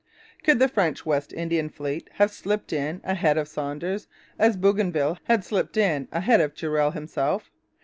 Could 0.43 0.57
the 0.57 0.67
French 0.67 1.05
West 1.05 1.31
Indian 1.31 1.69
fleet 1.69 2.09
have 2.13 2.31
slipped 2.31 2.73
in 2.73 3.01
ahead 3.03 3.37
of 3.37 3.47
Saunders, 3.47 4.07
as 4.39 4.57
Bougainville 4.57 5.19
had 5.25 5.45
slipped 5.45 5.77
in 5.77 6.07
ahead 6.11 6.41
of 6.41 6.55
Durell 6.55 6.89
himself? 6.89 7.51